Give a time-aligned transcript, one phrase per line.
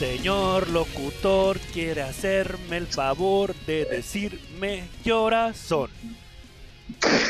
[0.00, 4.84] señor locutor quiere hacerme el favor de decirme
[5.52, 5.90] son.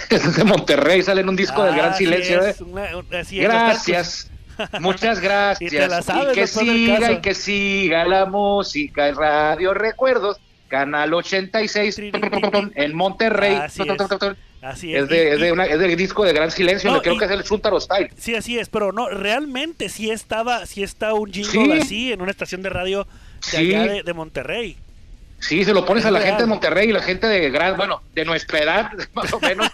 [0.08, 2.40] Es de Monterrey, sale en un disco del Gran Silencio.
[2.46, 2.64] es, ¿eh?
[2.64, 2.88] una-
[3.18, 4.30] así es, Gracias.
[4.78, 5.72] Muchas gracias.
[5.72, 10.36] Y que siga y que siga la música en Radio Recuerdos,
[10.68, 11.98] Canal 86
[12.76, 13.56] en Monterrey.
[13.56, 13.88] Así es.
[14.62, 15.04] Así es.
[15.04, 17.18] Es, de, Y- es, de una- es del disco de Gran Silencio, No, creo y-
[17.18, 18.10] que es el Chuntaro Style.
[18.18, 21.80] Sí, así es, pero no, realmente sí estaba, sí está un jingle Sí.
[21.82, 23.10] así en una estación de radio de
[23.40, 23.56] Sí.
[23.74, 24.76] allá de, de Monterrey.
[25.40, 26.46] Sí, se lo pones a la Es gente de.
[26.48, 29.68] Monterrey y la gente de gran, bueno, de nuestra edad, más o menos,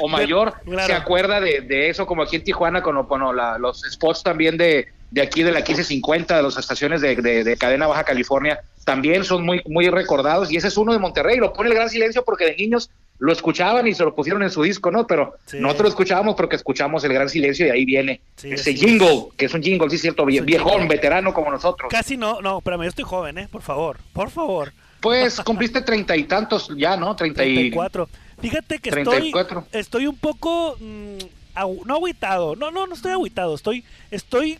[0.00, 0.86] o mayor, claro.
[0.86, 4.56] se acuerda de, de eso, como aquí en Tijuana, con, con la- los spots también
[4.56, 8.60] de, de aquí de la 1550, de las estaciones de, de- de cadena Baja California,
[8.84, 11.90] también son muy, muy recordados, y ese es uno de Monterrey, lo pone el gran
[11.90, 15.06] silencio porque de niños lo escuchaban y se lo pusieron en su disco, ¿no?
[15.06, 15.58] Pero Sí.
[15.60, 19.44] nosotros lo escuchábamos porque escuchamos el gran silencio y ahí viene Sí, ese jingle, que
[19.44, 20.88] es un jingle, sí es cierto, un viejón, jingle.
[20.88, 21.90] veterano como nosotros.
[21.90, 23.48] Casi no, no, espérame, yo estoy joven, ¿eh?
[23.52, 24.72] Por favor, por favor.
[25.00, 27.14] Pues cumpliste treinta y tantos ya, ¿no?
[27.16, 28.08] Treinta y 34.
[28.40, 29.60] Fíjate que 34.
[29.66, 31.16] estoy estoy un poco mm,
[31.54, 32.56] agu- no agüitado.
[32.56, 33.54] No, no, no estoy agüitado.
[33.54, 34.58] Estoy estoy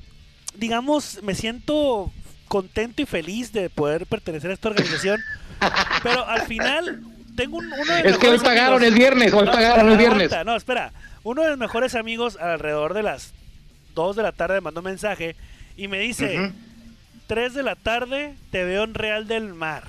[0.57, 2.11] digamos, me siento
[2.49, 5.21] contento y feliz de poder pertenecer a esta organización.
[6.03, 7.03] pero al final
[7.37, 9.99] tengo un, uno de Es que hoy pagaron amigos- el viernes, hoy No, pagaron el
[9.99, 10.33] viernes.
[10.33, 10.93] aguanta, No, espera.
[11.23, 13.33] Uno de mis mejores amigos alrededor de las
[13.95, 15.37] 2 de la tarde me mandó un mensaje
[15.77, 16.53] y me dice, Ujú.
[17.27, 19.85] 3 de la tarde te veo en Real del Mar.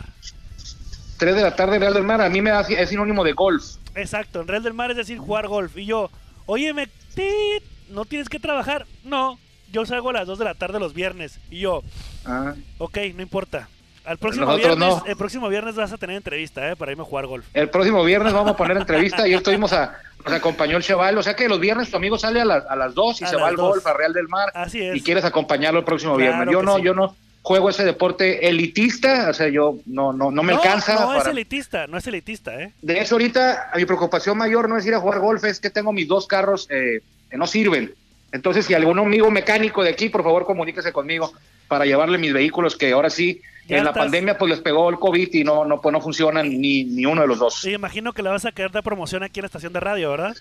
[1.22, 3.64] 3 de la tarde Real del Mar, a mí me da, es sinónimo de golf.
[3.94, 5.78] Exacto, en Real del Mar es decir jugar golf.
[5.78, 6.09] Y yo,
[6.47, 8.88] oye, me, tit, ¿no tienes que trabajar?
[9.03, 9.38] No,
[9.72, 11.39] yo salgo a las 2 de la tarde los viernes.
[11.52, 11.83] Y yo,
[12.25, 13.69] Ah, ok, no importa.
[14.03, 15.05] Al próximo Nosotros viernes, no.
[15.05, 16.75] el próximo viernes vas a tener entrevista, ¿eh?
[16.75, 17.45] Para irme a jugar golf.
[17.53, 21.22] El próximo viernes vamos a poner entrevista y estuvimos a, nos acompañó el Cheval, o
[21.23, 23.35] sea que los viernes tu amigo sale a, las a las 2 y A se
[23.35, 23.69] va al dos.
[23.73, 24.95] golf a Real del Mar Así es.
[24.95, 26.52] y quieres acompañarlo el próximo Claro viernes.
[26.52, 26.81] Yo no, sí.
[26.81, 30.94] yo no juego ese deporte elitista, o sea, yo no, no, no me no, alcanza.
[30.95, 32.72] No, es elitista, no es elitista, ¿eh?
[32.81, 35.91] De hecho, ahorita mi preocupación mayor no es ir a jugar golf, es que tengo
[35.91, 37.94] mis dos carros eh, que no sirven.
[38.31, 41.34] Entonces, si algún amigo mecánico de aquí, por favor, comuníquese conmigo
[41.68, 45.00] para llevarle mis vehículos que ahora sí, Ya en la pandemia, pues les pegó el
[45.00, 47.66] COVID y no, no, pues, no funcionan ni, ni uno de los dos.
[47.66, 50.12] Y imagino que le vas a querer dar promoción aquí en la estación de radio,
[50.12, 50.35] ¿verdad?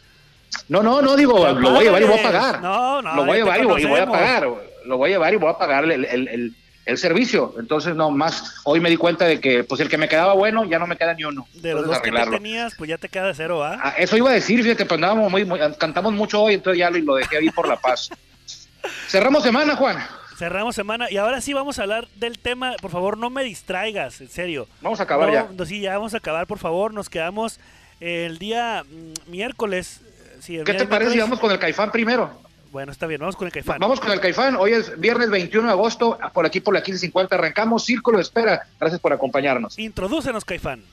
[0.69, 2.61] No, no, no, digo, lo voy a llevar y voy a pagar.
[2.61, 4.49] No, no, Lo voy a llevar y voy, a pagar.
[4.85, 6.55] Lo voy a llevar y voy a pagar el, el, el-
[6.87, 7.55] el servicio.
[7.59, 10.65] Entonces, no, más, hoy me di cuenta de que, pues el que me quedaba bueno,
[10.65, 11.47] ya no me queda ni uno.
[11.55, 12.33] De los Entonces, dos que arreglarlo.
[12.39, 13.79] tú tenías, pues ya te queda de cero, ¿ah?
[13.83, 16.91] Ah, eso iba a decir, fíjate, pues andábamos muy, muy- cantamos mucho hoy, entonces ya
[16.91, 18.11] lo, lo dejé ahí por la paz.
[19.09, 19.99] Cerramos semana, Juan.
[20.39, 22.75] Cerramos semana y ahora sí vamos a hablar del tema.
[22.81, 24.67] Por favor, no me distraigas, en serio.
[24.81, 25.49] Vamos a acabar No, ya.
[25.55, 26.95] no, sí, ya vamos a acabar, por favor.
[26.95, 27.61] Nos quedamos
[28.01, 30.01] el día mm, miércoles.
[30.41, 32.41] Sí, el ¿Qué día te parece si vamos con el Caifán primero?
[32.71, 33.79] Bueno, está bien, vamos con el Caifán.
[33.81, 34.55] Vamos con el Caifán.
[34.55, 37.85] Hoy es viernes 21 de agosto, por aquí por la 1550 arrancamos.
[37.85, 38.67] Círculo de espera.
[38.79, 39.77] Gracias por acompañarnos.
[39.79, 40.85] Introdúcenos, Caifán.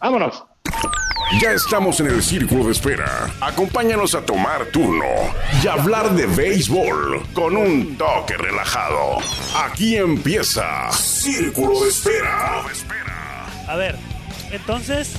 [0.00, 0.44] Vámonos.
[1.40, 3.32] Ya estamos en el círculo de espera.
[3.40, 5.06] Acompáñanos a tomar turno
[5.62, 9.18] y hablar de béisbol con un toque relajado.
[9.56, 12.62] Aquí empieza Círculo de Espera.
[13.66, 13.96] A ver,
[14.52, 15.14] entonces,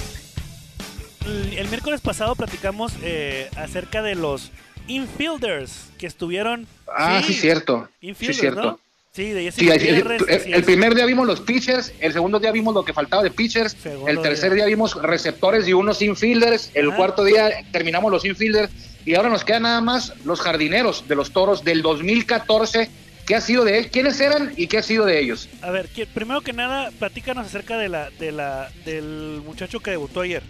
[1.25, 4.51] el el miércoles pasado platicamos eh, acerca de los
[4.87, 6.67] infielders que estuvieron.
[6.87, 7.87] Ah, sí, cierto.
[8.01, 8.61] Sí, cierto.
[8.63, 8.79] ¿no?
[9.11, 12.83] Sí, de Sí, el, el primer día vimos los pitchers, el segundo día vimos lo
[12.83, 14.65] que faltaba de pitchers, Segundo el tercer día.
[14.65, 14.75] día.
[14.75, 18.69] vimos receptores y unos infielders, el cuarto día terminamos los infielders
[19.05, 22.89] y ahora nos quedan nada más los jardineros de los toros del 2014.
[23.25, 23.89] ¿Qué ha sido de él?
[23.89, 25.49] ¿Quiénes eran y qué ha sido de ellos?
[25.61, 30.21] A ver, primero que nada, platícanos acerca de la, de la, del muchacho que debutó
[30.21, 30.43] ayer.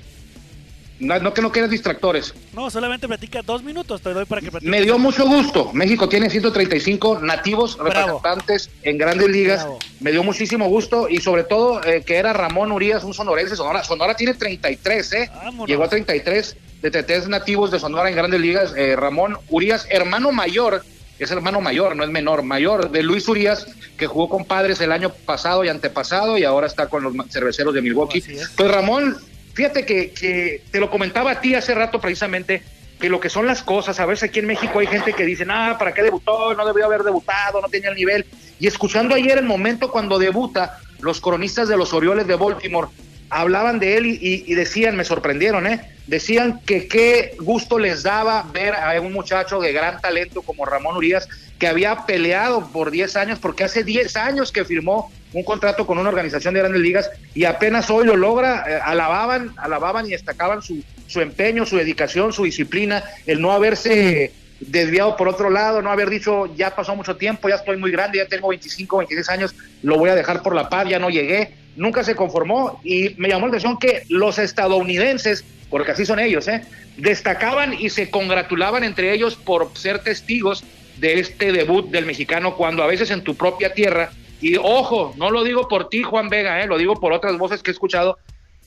[0.99, 2.33] No, no que no quieras distractores.
[2.53, 4.69] No, solamente platica dos minutos, te doy para que platiques.
[4.69, 5.71] Me dio mucho gusto.
[5.73, 7.89] México tiene 135 nativos Bravo.
[7.89, 9.63] representantes en grandes ligas.
[9.63, 9.79] Bravo.
[9.99, 13.55] Me dio muchísimo gusto y sobre todo eh, que era Ramón Urias, un sonorense.
[13.55, 15.31] Sonora, Sonora tiene 33, ¿eh?
[15.35, 15.67] Vámonos.
[15.67, 18.73] Llegó a 33 de 33 nativos de Sonora en grandes ligas.
[18.77, 20.83] Eh, Ramón Urias, hermano mayor,
[21.17, 23.67] es hermano mayor, no es menor, mayor de Luis Urias,
[23.97, 27.73] que jugó con padres el año pasado y antepasado y ahora está con los cerveceros
[27.73, 28.23] de Milwaukee.
[28.55, 29.17] Pues Ramón,
[29.55, 32.61] fíjate que, que te lo comentaba a ti hace rato precisamente,
[32.99, 35.45] que lo que son las cosas, a veces aquí en México hay gente que dice,
[35.49, 36.53] ah, ¿para qué debutó?
[36.53, 38.25] No debió haber debutado, no tenía el nivel.
[38.59, 42.87] Y escuchando ayer el momento cuando debuta, los cronistas de los Orioles de Baltimore
[43.29, 45.81] hablaban de él y, y- decían, me sorprendieron, ¿eh?
[46.07, 50.95] Decían que qué gusto les daba ver a un muchacho de gran talento como Ramón
[50.95, 51.27] Urias,
[51.59, 55.97] que había peleado por 10 años, porque hace 10 años que firmó un contrato con
[55.97, 60.61] una organización de grandes ligas y apenas hoy lo logra, eh, alababan, alababan y destacaban
[60.61, 65.91] su, su empeño, su dedicación, su disciplina, el no haberse desviado por otro lado, no
[65.91, 69.55] haber dicho, ya pasó mucho tiempo, ya estoy muy grande, ya tengo 25, 26 años,
[69.83, 73.27] lo voy a dejar por la paz, ya no llegué, nunca se conformó y me
[73.27, 76.61] llamó la atención que los estadounidenses, porque así son ellos, ¿eh?
[76.95, 80.63] destacaban y se congratulaban entre ellos por ser testigos
[80.97, 84.11] de este debut del mexicano cuando a veces en tu propia tierra,
[84.41, 86.67] y ojo, no lo digo por ti Juan Vega, ¿eh?
[86.67, 88.17] lo digo por otras voces que he escuchado,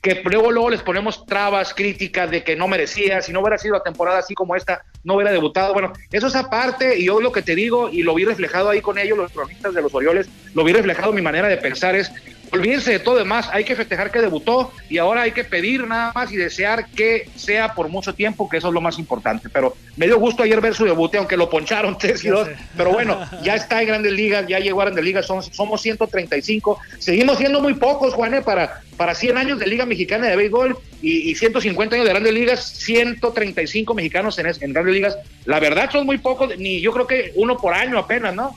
[0.01, 3.75] que luego, luego les ponemos trabas, críticas de que no merecía, si no hubiera sido
[3.75, 5.73] la temporada así como esta, no hubiera debutado.
[5.73, 8.81] Bueno, eso es aparte, y yo lo que te digo, y lo vi reflejado ahí
[8.81, 12.13] con ellos, los cronistas de los Orioles, lo vi reflejado mi manera de pensar es,
[12.53, 16.13] olvídense de todo demás, hay que festejar que debutó y ahora hay que pedir nada
[16.15, 19.49] más y desear que sea por mucho tiempo, que eso es lo más importante.
[19.49, 22.91] Pero me dio gusto ayer ver su debut, aunque lo poncharon 3 y 2, pero
[22.91, 27.39] bueno, ya está en Grandes Ligas, ya llegó a Grandes Ligas, somos, somos 135, seguimos
[27.39, 31.35] siendo muy pocos, Juanes, para, para 100 años de Liga Mexicana de Béisbol y, y
[31.35, 36.19] 150 años de Grandes Ligas, 135 mexicanos en, en Grandes Ligas, la verdad son muy
[36.19, 38.55] pocos, ni yo creo que uno por año apenas, ¿no?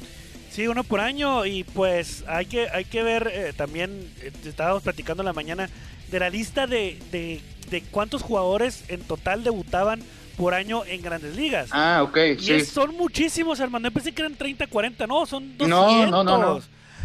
[0.52, 4.84] Sí, uno por año y pues hay que hay que ver eh, también, eh, estábamos
[4.84, 5.70] platicando en la mañana,
[6.12, 7.40] de la lista de, de,
[7.70, 10.02] de, cuántos jugadores en total debutaban
[10.36, 11.70] por año en grandes ligas.
[11.72, 12.54] Ah, ok, y sí.
[12.54, 13.88] es- son muchísimos, hermano.
[13.88, 15.70] Yo pensé que eran 30, 40, no, son 200.
[16.12, 16.62] No, no, no, no.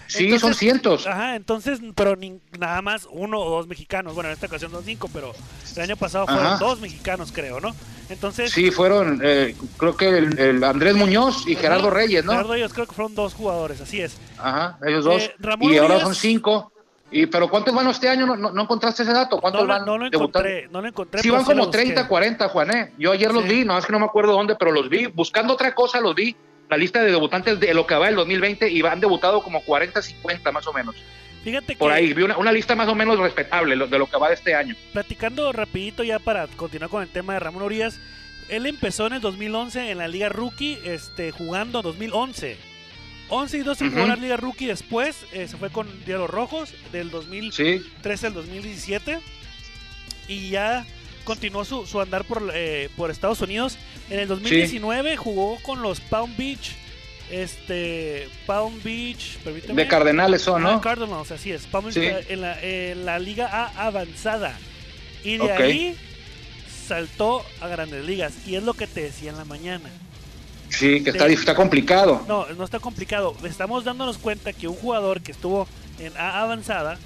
[0.09, 1.07] Sí, son cientos.
[1.07, 4.15] Ajá, entonces, pero ni, nada más uno o dos mexicanos.
[4.15, 5.33] Bueno, en esta ocasión son cinco, pero
[5.75, 6.59] el año pasado fueron Ajá.
[6.59, 7.75] dos mexicanos, creo, ¿no?
[8.09, 11.57] Entonces, Sí, fueron, eh, creo que el, el Andrés Muñoz y.
[11.57, 12.33] Gerardo Reyes, ¿no?
[12.33, 14.17] Gerardo Reyes, creo que fueron dos jugadores, así es.
[14.39, 15.23] Ajá, ellos dos.
[15.23, 16.73] Eh, Ramón y ahora son cinco.
[17.11, 18.27] Y, pero ¿cuántos van este año?
[18.27, 19.41] ¿No, no, no encontraste ese dato?
[19.41, 21.23] ¿Cuántos No, lo- van no lo encontré, no lo encontré.
[21.23, 21.79] Sí, van como busqué.
[21.85, 22.93] 30, 40, Juané.
[22.99, 23.49] Yo ayer los Sí.
[23.51, 25.07] vi, no más que no me acuerdo dónde, pero los vi.
[25.07, 26.35] Buscando otra cosa, los vi.
[26.69, 30.03] La lista de debutantes de lo que va del 2020 y han debutado como 40,
[30.03, 30.97] 50 más o menos.
[31.47, 34.17] Fíjate Por que ahí, vi una, una lista más o menos respetable de lo que
[34.17, 34.75] va de este año.
[34.93, 38.01] platicando rapidito ya para continuar con el tema de Ramón Urias,
[38.49, 42.57] él empezó en el 2011 en la Liga Rookie, este, jugando 2011.
[43.29, 46.75] 11 y 12 jugó en la Liga Rookie, después eh, se fue con Diablos Rojos
[46.91, 49.21] del 2013 Sí, al 2017
[50.27, 50.85] y ya
[51.23, 53.79] continuó su, su andar por, eh, por Estados Unidos.
[54.11, 56.75] En el 2019 jugó con los Palm Beach,
[57.31, 59.83] este, Palm Beach, permíteme.
[59.83, 60.81] de Cardenales son, Ah, ¿no?
[60.81, 61.67] Cardinals, así es.
[61.67, 62.33] Palm Beach Sí.
[62.33, 64.57] en, la, en la Liga A avanzada.
[65.25, 65.97] Y de ahí
[66.87, 68.33] saltó a Grandes Ligas.
[68.47, 69.91] Y es lo que te decía en la mañana.
[70.69, 72.25] Sí, que está, está complicado.
[72.29, 73.37] No, no está complicado.
[73.45, 75.67] Estamos dándonos cuenta que un jugador que estuvo
[75.99, 76.99] en A avanzada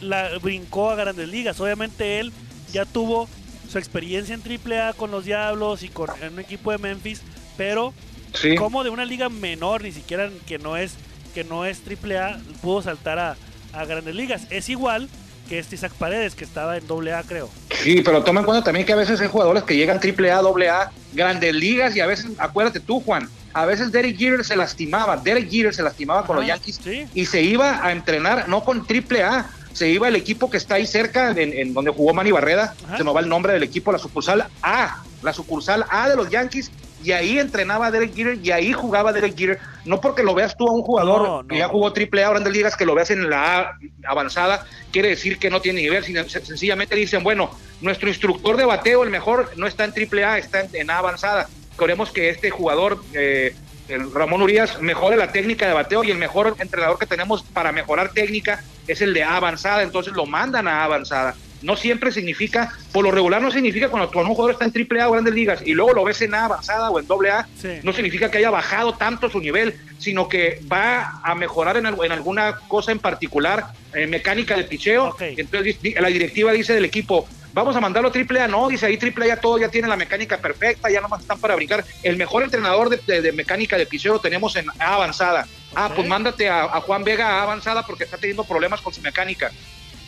[0.00, 1.58] la brincó a Grandes Ligas.
[1.60, 2.32] Obviamente él
[2.72, 3.28] ya tuvo
[3.70, 7.22] su experiencia en AAA con los Diablos y con en un equipo de Memphis,
[7.56, 7.92] pero
[8.34, 8.54] Sí.
[8.56, 10.94] como de una liga menor, ni siquiera que no es
[11.34, 13.36] que no es AAA, pudo saltar a,
[13.72, 14.46] a Grandes Ligas.
[14.50, 15.08] Es igual
[15.48, 17.48] que este Isaac Paredes que estaba en AA, creo.
[17.70, 20.42] Sí, pero toma en cuenta también que a veces hay jugadores que llegan triple A,
[20.42, 24.56] doble A, grandes ligas y a veces, acuérdate tú, Juan, a veces Derek Jeter se
[24.56, 27.06] lastimaba, Derek Jeter se lastimaba con los Yankees sí.
[27.14, 30.74] y se iba a entrenar no con triple A, se iba el equipo que está
[30.76, 32.96] ahí cerca, en, en donde jugó Manny Barreda, Ajá.
[32.98, 36.28] se me va el nombre del equipo, la sucursal A, la sucursal A de los
[36.30, 36.70] Yankees,
[37.04, 40.66] y ahí entrenaba Derek Jeter y ahí jugaba Derek Jeter, no porque lo veas tú
[40.68, 41.48] a un jugador No, no.
[41.48, 43.78] que ya jugó triple A, grandes ligas, que lo veas en la A
[44.08, 47.50] avanzada, quiere decir que no tiene nivel, sencillamente dicen, bueno,
[47.80, 50.98] nuestro instructor de bateo, el mejor, no está en triple A, está en, en A
[50.98, 51.48] avanzada.
[51.78, 53.54] Queremos que este jugador, eh,
[53.88, 57.72] el Ramón Urias, mejore la técnica de bateo y el mejor entrenador que tenemos para
[57.72, 61.34] mejorar técnica es el de A avanzada, entonces lo mandan a A avanzada.
[61.60, 65.08] No siempre significa, por lo regular no significa cuando, un jugador está en triple A
[65.08, 67.80] o grandes ligas y luego lo ves en A avanzada o en doble A, Sí.
[67.82, 72.12] no significa que haya bajado tanto su nivel, sino que va a mejorar en, en
[72.12, 75.16] alguna cosa en particular, eh, mecánica de picheo.
[75.20, 78.96] Entonces la directiva dice del equipo, vamos a mandarlo a triple A, no, dice ahí
[78.96, 81.84] triple A ya todo, ya tiene la mecánica perfecta, ya nomás están para brincar.
[82.02, 85.46] El mejor entrenador de, de- de mecánica de lo tenemos en A avanzada.
[85.74, 89.00] Ah, pues mándate a, a Juan Vega a avanzada porque está teniendo problemas con su
[89.00, 89.50] mecánica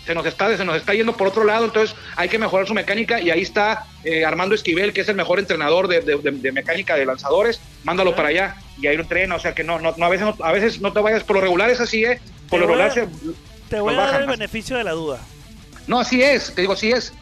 [0.06, 2.72] se nos está se nos está yendo por otro lado, entonces hay que mejorar su
[2.74, 6.30] mecánica y ahí está eh, Armando Esquivel, que es el mejor entrenador de, de- de-
[6.32, 9.78] de mecánica de lanzadores, mándalo para allá y ahí lo entrena, o sea que no,
[9.78, 12.02] no, no, a veces no, a veces no te vayas, por lo regular es así,
[12.04, 12.18] ¿eh?
[12.48, 13.08] Por Te lo a- regular se-
[13.68, 15.20] Te voy a dar bajan el beneficio de la duda.
[15.86, 17.12] no, así es, te digo, así es.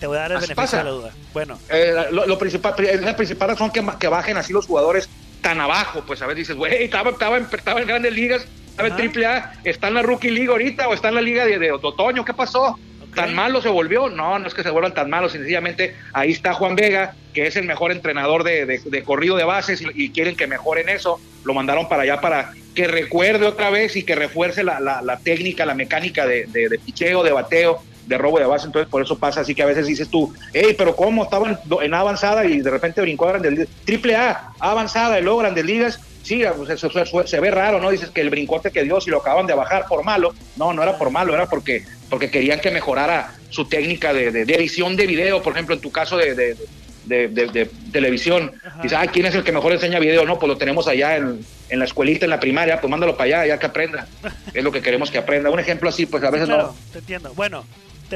[0.00, 0.78] Te voy a dar el Así beneficio pasa.
[0.78, 1.10] de la duda.
[1.32, 5.08] Bueno, Eh, lo, lo principal, la principal razón que, bajen así los jugadores
[5.40, 8.88] tan abajo, pues a veces dices, güey, estaba, estaba, en, estaba en grandes ligas, estaba
[8.88, 11.58] en triple A, está en la rookie league ahorita o está en la liga de,
[11.58, 12.78] de otoño, ¿qué pasó?
[13.14, 14.08] ¿Tan malo se volvió?
[14.08, 17.54] No, no es que se vuelvan tan malos, sencillamente ahí está Juan Vega, que es
[17.56, 21.20] el mejor entrenador de, de- de corrido de bases y, y quieren que mejoren eso,
[21.44, 25.18] lo mandaron para allá para que recuerde otra vez y que refuerce la, la- la
[25.20, 29.40] técnica, la mecánica de picheo, de bateo, de robo de base, entonces por eso pasa
[29.40, 33.00] así que a veces dices tú, hey, pero ¿cómo estaban en avanzada y de repente
[33.00, 33.68] brincó a Grandes Ligas?
[33.84, 37.90] Triple A, avanzada y luego Grandes Ligas, sí, pues, se, se, ve raro, ¿no?
[37.90, 40.82] Dices que el brincote que dio, si lo acaban de bajar por malo, no, no
[40.82, 45.06] era por malo, era porque, porque querían que mejorara su técnica de, de, edición de
[45.06, 48.52] video, por ejemplo, en tu caso de, de televisión.
[48.82, 50.24] Dices, ah, ¿quién es el que mejor enseña video?
[50.24, 53.40] No, pues lo tenemos allá en, en la escuelita, en la primaria, pues mándalo para
[53.40, 54.06] allá, ya que aprenda.
[54.54, 55.50] es lo que queremos que aprenda.
[55.50, 56.76] Un ejemplo así, pues a veces claro, no.
[56.92, 57.32] Te entiendo.
[57.34, 57.64] Bueno,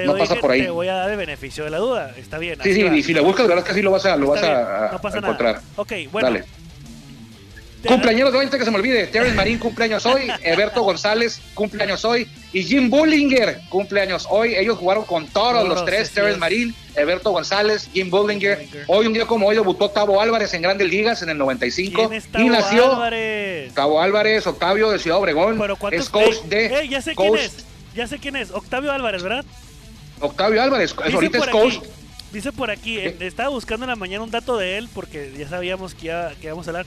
[0.01, 0.63] te, No doy, pasa por ahí.
[0.63, 2.13] te voy a dar el beneficio de la duda.
[2.17, 2.59] Está bien.
[2.63, 2.97] Sí, sí, va.
[2.97, 4.53] y si le buscas, la verdad es que sí lo vas a, lo vas Está
[4.53, 5.33] a, bien, a- no pasa a nada.
[5.35, 5.63] encontrar.
[5.77, 6.29] Ok, bueno.
[6.31, 6.45] Dale.
[7.87, 9.07] Cumpleaños de 20 que se me olvide.
[9.07, 10.29] Terrence Marín cumpleaños hoy.
[10.43, 12.29] Eberto González cumpleaños hoy.
[12.53, 14.57] Y Jim Bullinger cumpleaños hoy.
[14.57, 16.11] Ellos jugaron con toros los tres.
[16.17, 16.39] es.
[16.39, 18.67] Marín, Eberto González, Jim Bullinger.
[18.89, 22.09] Hoy un día como hoy debutó Tavo Álvarez en Grandes Ligas en el 95.
[22.09, 23.73] ¿Quién es y nació Álvarez?
[23.75, 25.57] Tavo Álvarez, Octavio de Ciudad Obregón.
[25.57, 26.81] Pero ¿cuántos es coach de...
[26.81, 27.65] ey, ya sé coach- quién es.
[27.95, 28.51] Ya sé quién es.
[28.51, 29.45] Octavio Álvarez, ¿verdad?
[30.21, 30.95] Octavio Álvarez.
[31.13, 31.77] Ahorita es coach.
[31.77, 31.87] aquí,
[32.33, 35.49] dice por aquí, eh, estaba buscando en la mañana un dato de él porque ya
[35.49, 36.87] sabíamos que, ya, que íbamos a hablar.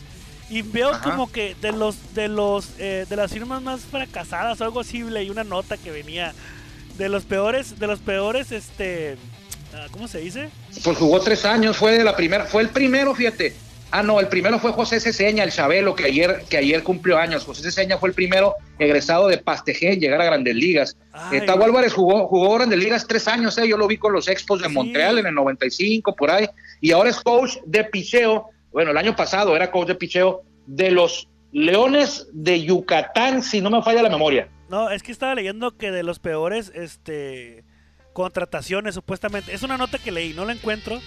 [0.49, 1.01] Y veo Ajá.
[1.01, 5.01] como que de los de los eh, de las firmas más fracasadas o algo así
[5.01, 6.33] leí una nota que venía
[6.97, 9.17] de los peores de los peores este
[9.73, 10.49] ah, ¿cómo se dice?
[10.83, 13.55] Pues jugó tres años, fue de la primera, fue el primero, fíjate.
[13.91, 17.43] Ah, no, el primero fue José Ceseña, el Chabelo, que ayer, que ayer cumplió años.
[17.43, 20.97] José Ceseña fue el primero egresado de Pastejé en llegar a Grandes Ligas.
[21.33, 24.61] Eh, Álvarez jugó, jugó Grandes Ligas tres años, eh, yo lo vi con los Expos
[24.61, 24.73] de Sí.
[24.73, 26.47] Montreal en el 95, por ahí.
[26.79, 28.49] Y ahora es coach de picheo.
[28.71, 33.69] Bueno, el año pasado era coach de picheo de los Leones de Yucatán, si no
[33.69, 34.47] me falla la memoria.
[34.69, 37.65] No, es que estaba leyendo que de los peores este
[38.13, 39.53] contrataciones supuestamente.
[39.53, 40.99] Es una nota que leí, no la encuentro.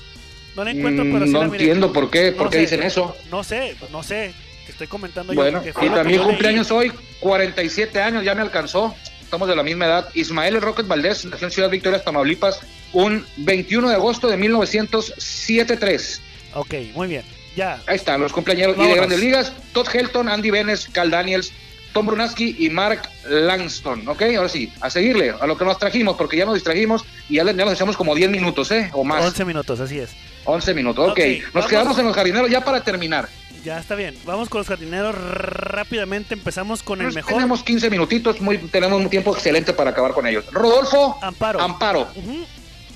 [0.56, 1.58] No la encuentro, Mm, pero sí no la miré.
[1.64, 3.16] entiendo por qué, No por qué sé, dicen eso.
[3.30, 4.32] No sé, no sé.
[4.66, 5.72] Te estoy comentando Bueno, yo.
[5.72, 6.26] fue y también leí.
[6.28, 8.94] cumpleaños hoy, 47 años, ya me alcanzó.
[9.22, 10.08] Estamos de la misma edad.
[10.14, 12.60] Ismael Rocket Valdés nació en Ciudad Victoria, Tamaulipas,
[12.92, 16.20] un 21 de agosto de 1973.
[16.54, 17.22] Ok, muy bien.
[17.56, 17.80] Ya.
[17.86, 19.52] Ahí están los cumpleaños y de grandes ligas.
[19.72, 21.52] Todd Helton, Andy Benes, Cal Daniels,
[21.92, 24.06] Tom Brunaski y Mark Langston.
[24.08, 27.36] Ok, ahora sí, a seguirle a lo que nos trajimos, porque ya nos distrajimos y
[27.36, 28.90] ya, ya nos echamos como 10 minutos, ¿eh?
[28.92, 29.24] O más.
[29.24, 30.10] 11 minutos, así es.
[30.44, 31.12] 11 minutos, ok.
[31.12, 31.70] Ok, nos vamos.
[31.70, 33.28] quedamos en los jardineros ya para terminar.
[33.64, 34.14] Ya está bien.
[34.26, 36.34] Vamos con los jardineros rápidamente.
[36.34, 37.32] Empezamos con el mejor.
[37.32, 40.44] Tenemos 15 minutitos, muy, tenemos un tiempo excelente para acabar con ellos.
[40.52, 41.60] Rodolfo Amparo.
[41.60, 42.08] Amparo,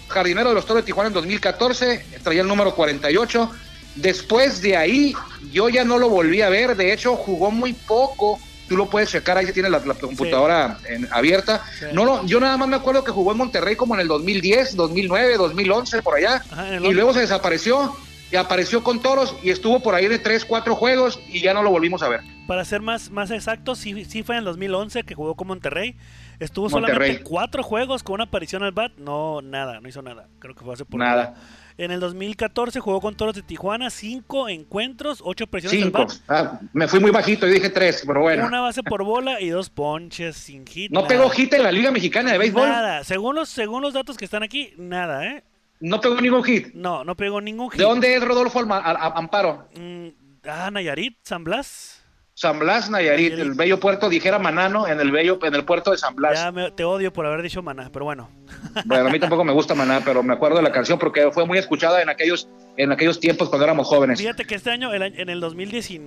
[0.09, 3.51] jardinero de los Toros de Tijuana en 2014, traía el número 48.
[3.95, 5.15] Después de ahí,
[5.51, 6.77] yo ya no lo volví a ver.
[6.77, 8.39] De hecho, jugó muy poco.
[8.69, 11.65] Tú lo puedes checar, ahí se tiene la, la computadora en- abierta.
[11.79, 11.87] Sí.
[11.93, 14.77] No lo, yo nada más me acuerdo que jugó en Monterrey como en el 2010,
[14.77, 16.43] 2009, 2011, por allá.
[16.51, 17.97] Ajá, Y luego se desapareció
[18.31, 21.63] y apareció con Toros y estuvo por ahí de 3, 4 juegos y ya no
[21.63, 22.21] lo volvimos a ver.
[22.47, 25.97] Para ser más, más exacto, sí, sí fue en el 2011 que jugó con Monterrey.
[26.39, 26.95] Estuvo Monterrey.
[26.95, 28.93] solamente cuatro juegos con una aparición al bat.
[28.97, 30.29] No, nada, no hizo nada.
[30.39, 31.35] Creo que fue hace por Nada.
[31.79, 36.07] En el 2014 jugó con Toros de Tijuana, cinco encuentros, ocho presiones Cinco.
[36.27, 38.47] Ah, me fui muy bajito y dije tres, pero bueno.
[38.47, 40.91] una base por bola y dos ponches sin hit.
[40.91, 41.09] No nada.
[41.09, 42.69] pegó hit en la Liga Mexicana de Béisbol.
[42.69, 45.45] Nada, según los, según los datos que están aquí, nada, ¿eh?
[45.79, 46.75] No pegó ningún hit.
[46.75, 47.79] No, no pegó ningún hit.
[47.79, 49.69] ¿De dónde es Rodolfo Alma- a- a- Amparo?
[49.77, 50.09] Mm,
[50.49, 51.98] ah, Nayarit, San Blas.
[52.39, 53.47] San Blas, Nayarit, Nayarit.
[53.47, 56.39] el bello puerto, dijera Manano, en el bello, en el puerto de San Blas.
[56.41, 58.31] Ya me- te odio por haber dicho maná, pero bueno.
[58.85, 61.45] Bueno, a mí tampoco me gusta Maná, pero me acuerdo de la canción porque fue
[61.45, 64.21] muy escuchada en aquellos, en aquellos tiempos cuando éramos jóvenes.
[64.21, 66.01] Fíjate que este año, el en el 2010,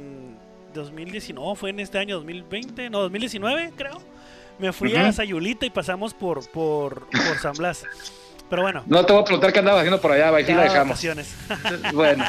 [0.73, 4.01] 2019, no, fue en este año 2020, no, 2019 creo.
[4.57, 5.11] Me fui a.
[5.11, 7.83] Sayulita y pasamos por, por, por San Blas.
[8.51, 10.99] Pero bueno, No te voy a preguntar qué andabas haciendo por allá, ya la dejamos.
[11.93, 12.25] Bueno.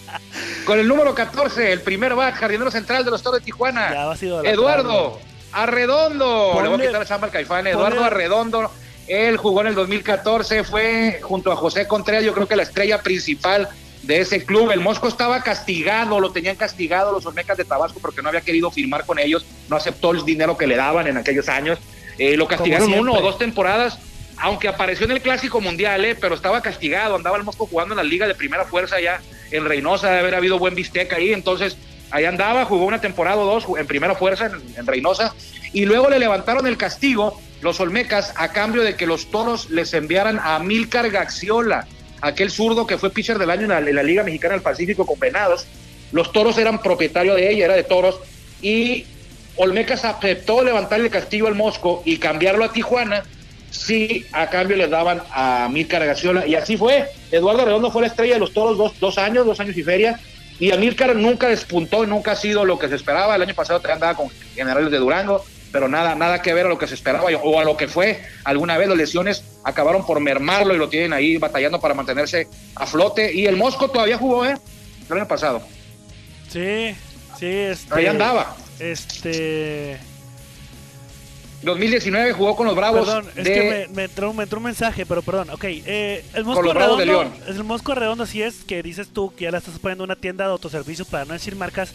[0.66, 3.92] Con el número 14, el primer bat, jardinero central de los Toros de Tijuana.
[3.92, 5.20] ya va sido Eduardo
[5.52, 6.60] Arredondo.
[6.60, 7.66] Le voy Ponle- a quitar la chamba al Caifán.
[7.68, 8.70] Eduardo ponle- Arredondo.
[9.06, 13.00] Él jugó en el 2014, fue junto a José Contreras, yo creo que la estrella
[13.00, 13.68] principal
[14.02, 14.72] de ese club.
[14.72, 18.68] El Mosco estaba castigado, lo tenían castigado los Olmecas de Tabasco porque no había querido
[18.72, 21.78] firmar con ellos, no aceptó el dinero que le daban en aquellos años.
[22.18, 23.98] Eh, lo castigaron uno o dos temporadas,
[24.38, 27.96] aunque apareció en el Clásico Mundial, eh, pero estaba castigado, andaba el Mosco jugando en
[27.96, 29.20] la liga de primera fuerza ya
[29.50, 31.76] en Reynosa, de haber habido buen bistec ahí, entonces
[32.10, 35.34] ahí andaba, jugó una temporada o dos en primera fuerza en, Reynosa,
[35.72, 39.94] y luego le levantaron el castigo los Olmecas a cambio de que los toros les
[39.94, 41.86] enviaran a Milcar Gaxiola,
[42.20, 45.06] aquel zurdo que fue pitcher del año en la, en la Liga Mexicana del Pacífico
[45.06, 45.66] con Venados.
[46.10, 48.18] Los toros eran propietario de ella, era de toros,
[48.60, 49.06] y
[49.56, 53.22] Olmecas aceptó levantarle el castigo al Mosco y cambiarlo a Tijuana
[53.72, 56.46] si a cambio les daban a Milcar Gaxiola.
[56.46, 57.10] Y así fue.
[57.32, 60.20] Eduardo Redondo fue la estrella de los toros dos, dos años, dos años y feria.
[60.60, 63.34] Y Amílcar nunca despuntó y nunca ha sido lo que se esperaba.
[63.34, 65.44] El año pasado también andaba con generales de Durango.
[65.72, 68.22] pero nada, nada que ver a lo que se esperaba o a lo que fue
[68.44, 68.88] alguna vez.
[68.88, 73.32] Las lesiones acabaron por mermarlo y lo tienen ahí batallando para mantenerse a flote.
[73.32, 74.54] Y el Mosco todavía jugó, ¿eh?
[75.08, 75.62] El año pasado.
[76.48, 76.94] Sí,
[77.38, 78.54] sí, este, Ahí andaba.
[78.78, 79.98] Este.
[81.62, 83.06] 2019 jugó con los Bravos.
[83.06, 85.50] Perdón, es de- que me, me entró, me entró un mensaje, pero perdón.
[85.50, 87.30] Ok, eh, el Mosco los Bravos de Redondo.
[87.38, 87.56] León.
[87.56, 90.44] El Mosco Redondo sí es que dices tú que ya la estás poniendo una tienda
[90.44, 91.92] de autoservicio para no decir marcas.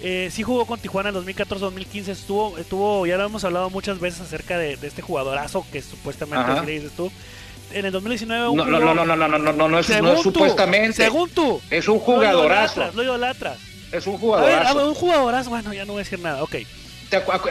[0.00, 2.08] Eh, sí jugó con Tijuana en 2014-2015.
[2.08, 6.50] Estuvo, estuvo, ya lo hemos hablado muchas veces acerca de, de este jugadorazo que supuestamente
[6.52, 7.10] así le dices tú.
[7.72, 10.04] En el 2019 No, no, no, no, no, no, no, no, no, no es, Según
[10.10, 11.02] no es tú, supuestamente.
[11.02, 11.60] Según tú.
[11.70, 12.44] Es un Lo jugadorazo.
[12.80, 13.58] idolatras, Lo idolatras.
[13.92, 14.76] Es un A ver, a jugadorazo.
[14.76, 15.50] ver, un jugadorazo.
[15.50, 16.42] Bueno, ya no voy a decir nada.
[16.44, 16.54] Ok.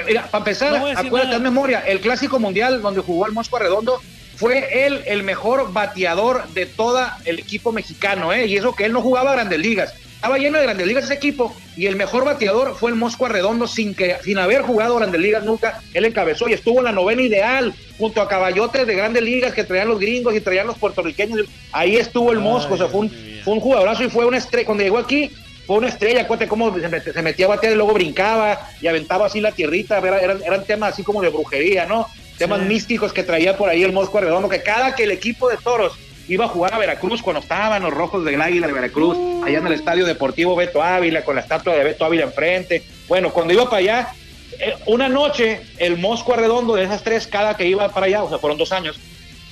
[0.06, 4.02] Mira, para empezar, No acuérdate en memoria, el clásico mundial donde jugó el Mosco Redondo
[4.36, 8.46] fue él el mejor bateador de todo el equipo mexicano, ¿eh?
[8.46, 9.94] Y eso que él no jugaba a grandes ligas.
[10.18, 13.68] Estaba lleno de grandes ligas ese equipo y el mejor bateador fue el Mosco Redondo
[13.68, 15.82] sin que sin haber jugado grandes ligas nunca.
[15.94, 19.64] Él encabezó y estuvo en la novena ideal junto a caballotes de grandes ligas que
[19.64, 21.48] traían los gringos y traían los puertorriqueños.
[21.72, 23.10] Ahí estuvo el Ay, Mosco, o sea, fue un,
[23.44, 24.66] fue un jugadorazo y fue una estrella.
[24.66, 25.32] Cuando llegó aquí,
[25.68, 26.22] fue una estrella.
[26.22, 29.52] Acuérdate cómo se, met- se metía a batear y luego brincaba y aventaba así la
[29.52, 30.00] tierrita.
[30.00, 32.08] Era- eran, eran temas así como de brujería, ¿no?
[32.40, 32.66] Temas Sí.
[32.66, 35.94] místicos que traía por ahí el Mosco Redondo, que cada que el equipo de toros
[36.30, 39.68] iba a jugar a Veracruz, cuando estaban los rojos del Águila de Veracruz, allá en
[39.68, 42.84] el Estadio Deportivo Beto Ávila, con la estatua de Beto Ávila enfrente.
[43.08, 44.08] Bueno, cuando iba para allá,
[44.60, 48.30] eh, una noche, el Mosco Redondo de esas tres, cada que iba para allá, o
[48.30, 49.00] sea, fueron dos años,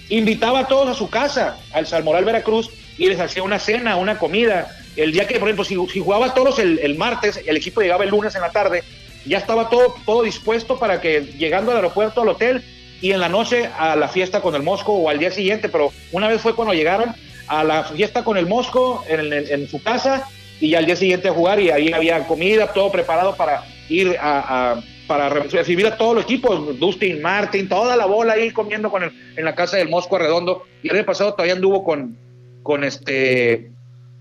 [0.09, 4.17] invitaba a todos a su casa, al Salmoral Veracruz, y les hacía una cena, una
[4.19, 4.69] comida.
[4.95, 8.09] El día que, por ejemplo, si, jugaba todos el, el martes, el equipo llegaba el
[8.11, 8.83] lunes en la tarde,
[9.25, 12.63] ya estaba todo, todo dispuesto para que llegando al aeropuerto, al hotel,
[13.01, 15.91] y en la noche a la fiesta con el Mosco o al día siguiente, pero
[16.11, 17.13] una vez fue cuando llegaron
[17.47, 20.27] a la fiesta con el Mosco en, su casa
[20.59, 24.81] y al día siguiente a jugar y ahí había comida, todo preparado para ir a,
[25.07, 29.03] para re- recibir a todos los equipos, Dustin, Martin, toda la bola ahí comiendo con
[29.03, 32.17] el, en la casa del Mosco Redondo y el año pasado todavía anduvo con,
[32.63, 33.71] con este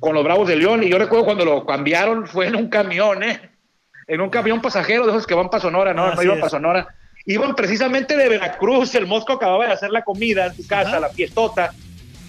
[0.04, 3.22] con los Bravos de León y yo recuerdo cuando lo cambiaron fue en un camión,
[3.22, 3.40] ¿eh?
[4.06, 6.50] En un camión pasajero de esos que van para Sonora, no, no Así iban para
[6.50, 6.88] Sonora.
[7.24, 11.00] Iban precisamente de Veracruz, el Mosco acababa de hacer la comida en su casa, Ajá.
[11.00, 11.72] la fiestota,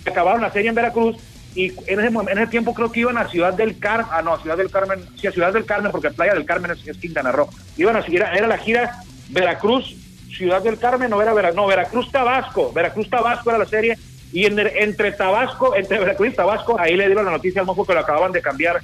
[0.05, 1.17] acabaron la serie en Veracruz
[1.53, 4.37] y en ese, en ese tiempo creo que iban a Ciudad del Carmen, ah no,
[4.39, 7.33] Ciudad del Carmen, sí, a Ciudad del Carmen, porque Playa del Carmen es, es Quintana
[7.33, 7.49] Roo.
[7.75, 9.93] Iban a era, era la gira Veracruz,
[10.33, 13.97] Ciudad del Carmen, no era Vera, no, Veracruz Tabasco, Veracruz Tabasco era la serie
[14.33, 17.85] y en- entre Tabasco, entre Veracruz y Tabasco, ahí le dieron la noticia al Mosco
[17.85, 18.81] que lo acababan de cambiar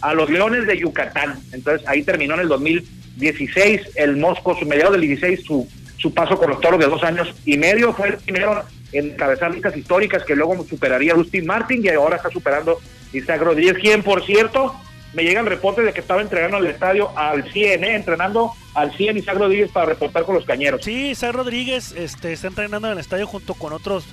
[0.00, 1.38] a los Leones de Yucatán.
[1.52, 6.36] Entonces ahí terminó en el 2016 el Mosco, su mediados del 16, su, su paso
[6.38, 7.92] con los toros de dos años y medio.
[7.94, 12.16] Fue el primero en encabezar listas históricas que luego superaría a Dustin Martin y ahora
[12.16, 12.78] está superando
[13.12, 14.74] Isaac Rodríguez, quien por cierto
[15.14, 17.94] me llegan reportes de que estaba entrenando al estadio al 100, ¿eh?
[17.94, 20.80] entrenando al 100 Isaac Rodríguez para reportar con los cañeros.
[20.84, 24.04] Sí, Isaac Rodríguez este, está entrenando en el estadio junto con otros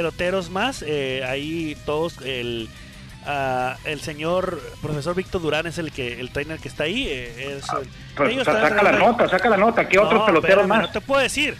[0.00, 0.84] peloteros más.
[0.86, 2.68] eh, ahí todos, el,
[3.24, 7.06] ah, el señor profesor Víctor Durán es el que el trainer que está ahí.
[7.08, 9.88] eh, es el- Pues, ellos sa- saca la nota, saca la nota.
[9.88, 10.82] ¿Qué otros peloteros espérame, más?
[10.82, 11.54] No te puedo decir.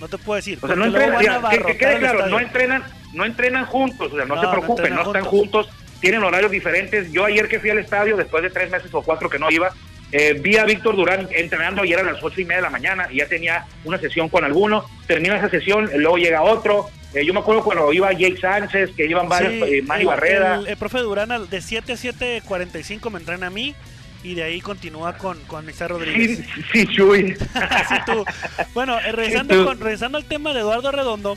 [0.00, 0.58] No te puedo decir.
[0.62, 4.24] O sea, no entrenan, ya, que, quede claro, no entrenan, no entrenan juntos, o sea,
[4.24, 5.66] no, No, se preocupen, no, están juntos.
[5.66, 5.78] juntos.
[6.00, 7.12] tienen horarios diferentes.
[7.12, 9.70] Yo ayer que fui al estadio, después de tres meses o cuatro que no iba,
[10.10, 13.06] eh, vi a Víctor Durán entrenando ayer a las ocho y media de la mañana
[13.08, 14.84] y ya tenía una sesión con alguno.
[15.06, 16.90] Termina esa sesión, luego llega otro.
[17.14, 20.06] Eh, yo me acuerdo cuando iba Jake Sánchez, que iban varios, Sí, eh, Manny el-
[20.06, 20.54] Barrera.
[20.56, 23.74] El, el profe Durán de 7 a 7.45 me entrena a mí
[24.22, 26.44] y de ahí continúa con, con Isaac Sí, Rodríguez.
[26.72, 27.36] sí, Chuy.
[27.54, 28.24] Así tú.
[28.72, 29.66] Bueno, eh, regresando, Sí, tú.
[29.66, 31.36] con- regresando al tema de Eduardo Redondo,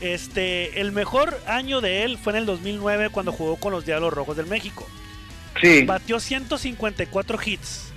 [0.00, 4.12] este, el mejor año de él fue en el 2009 cuando jugó con los Diablos
[4.12, 4.86] Rojos del México.
[5.60, 5.84] Sí.
[5.84, 7.92] Batió 154 hits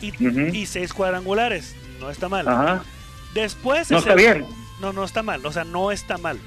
[0.00, 0.54] y, Ujú.
[0.54, 1.74] y 6 cuadrangulares.
[1.98, 2.46] No está mal.
[2.46, 2.84] Ajá.
[3.34, 3.90] Después...
[3.90, 4.44] No está bien.
[4.80, 5.44] No, no está mal.
[5.44, 6.38] O sea, no está mal.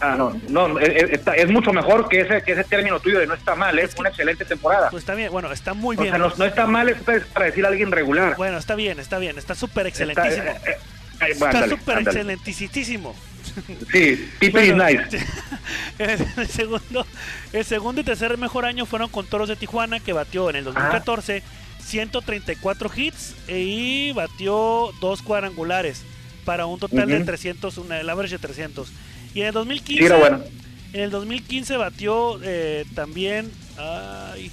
[0.00, 3.18] Ah, no, no, es, es- está- es mucho mejor que ese, que ese término tuyo
[3.18, 4.90] de no está mal, es, una excelente temporada.
[4.90, 5.30] Pues está bien.
[5.32, 6.12] Bueno, está muy o bien.
[6.12, 6.96] sea, no, no está mal es
[7.32, 8.36] para decir a alguien regular.
[8.36, 9.38] Bueno, está bien, está bien.
[9.38, 10.50] Está súper Está- excelentísimo.
[10.50, 10.76] eh, eh,
[11.22, 13.14] eh, Está súper excelentísimo.
[13.92, 15.26] Sí, Pipe is Bueno, nice.
[15.98, 17.06] el, segundo,
[17.52, 20.64] el segundo y tercer mejor año fueron con Toros de Tijuana, que batió en el
[20.64, 21.42] 2014
[21.84, 26.02] 134 hits y batió dos cuadrangulares
[26.44, 27.24] para un total de Ujú.
[27.24, 28.88] 300, una, el average de 300.
[29.34, 30.42] Y en el 2015, Sí, era bueno.
[30.92, 34.50] en el 2015 batió eh, también, ay,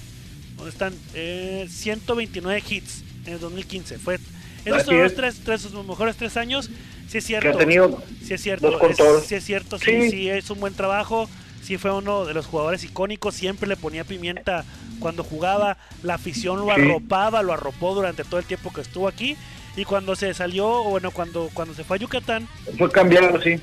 [0.57, 0.93] ¿dónde están?
[1.13, 3.97] Eh, 129 hits en el 2015.
[3.99, 4.19] Fue,
[4.65, 5.15] esos son los es.
[5.15, 6.69] tres, tres, sus mejores tres años.
[7.07, 7.49] Sí es Que cierto.
[7.49, 10.29] ha tenido Sí es cierto, es- sí es cierto, sí, sí, Sí.
[10.29, 11.29] es un buen trabajo.
[11.61, 14.65] Sí fue uno de los jugadores icónicos, siempre le ponía pimienta
[14.99, 16.71] cuando jugaba, la afición lo Sí.
[16.81, 19.37] arropaba, lo arropó durante todo el tiempo que estuvo aquí.
[19.77, 23.55] Y cuando se salió, bueno, cuando, cuando se fue a Yucatán, Fue cambiado, sí.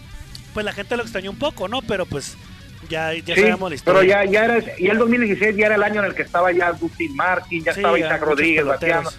[0.52, 1.82] Pues la gente lo extrañó un poco, ¿no?
[1.82, 2.36] Pero pues
[2.88, 4.24] ya, ya Sí, sabemos la pero historia.
[4.24, 6.72] ya, ya era, y el 2016 ya era el año en el que estaba ya
[6.72, 9.10] Dustin Martin, ya Sí, estaba ya Isaac Rodríguez bateando.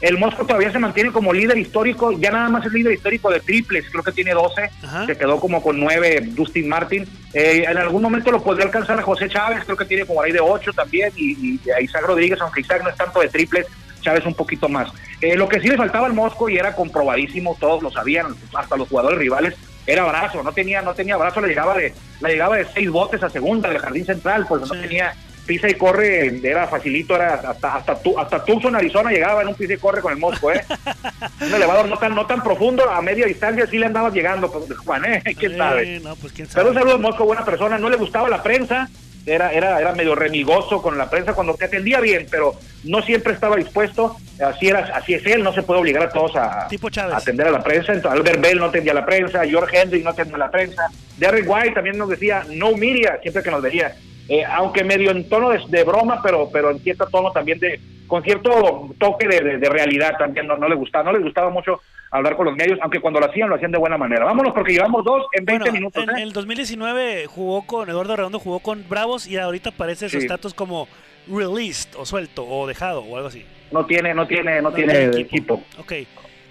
[0.00, 3.40] El Mosco todavía se mantiene como líder histórico, ya nada más es líder histórico de
[3.40, 5.06] triples, creo que tiene 12, Ajá.
[5.06, 7.04] se quedó como con 9 Dustin Martin.
[7.34, 10.30] Eh, en algún momento lo podría alcanzar a José Chávez, creo que tiene como ahí
[10.30, 13.66] de 8 también, y, y a Isaac Rodríguez, aunque Isaac no es tanto de triples,
[14.00, 14.88] Chávez un poquito más.
[15.20, 18.76] Eh, lo que sí le faltaba al Mosco, y era comprobadísimo, todos lo sabían, hasta
[18.76, 19.56] los jugadores rivales,
[19.88, 23.22] era brazo, no tenía, no tenía brazo, le llegaba de, le llegaba de seis botes
[23.22, 25.14] a segunda del jardín central, pues no tenía
[25.46, 29.54] pisa y corre, era facilito, era hasta hasta tu- hasta Tucson, Arizona llegaba en un
[29.54, 30.62] pisa y corre con el Mosco, eh.
[31.40, 34.76] un elevador no tan, no tan profundo, a media distancia sí le andaba llegando, pues,
[34.76, 36.00] Juan, eh, quién Eh, sabe.
[36.00, 36.68] No, pues quién Pero sabe.
[36.68, 38.90] un saludo al Mosco, buena persona, no le gustaba la prensa,
[39.26, 42.54] era, era, era medio remigoso con la prensa cuando te atendía bien, pero
[42.84, 46.34] no siempre estaba dispuesto, así era, así es él, no se puede obligar a todos
[46.36, 47.14] a, Tipo Chávez.
[47.14, 50.02] a atender a la prensa, entonces Albert Bell no atendía a la prensa, George Henry
[50.02, 50.82] no atendía a la prensa,
[51.18, 53.94] Derrick White también nos decía no media siempre que nos veía,
[54.30, 57.80] Eh, aunque medio en tono de, de broma, pero pero en cierto tono también de,
[58.06, 61.48] con cierto toque de, de- de realidad también, no, no le gustaba, no les gustaba
[61.48, 64.24] mucho hablar con los medios, aunque cuando lo hacían, lo hacían de buena manera.
[64.24, 66.02] Vámonos porque llevamos dos en 20 Bueno, minutos.
[66.04, 66.22] en ¿eh?
[66.22, 70.24] el 2019 jugó con Eduardo Redondo, jugó con Bravos y ahorita aparece su Sí.
[70.26, 70.88] estatus como
[71.28, 73.44] released o suelto o dejado o algo así.
[73.70, 75.62] No tiene, no tiene, no tiene equipo.
[75.78, 75.92] Ok,